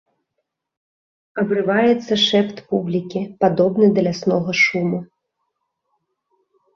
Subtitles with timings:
[1.41, 4.99] Абрываецца шэпт публікі, падобны да ляснога шуму.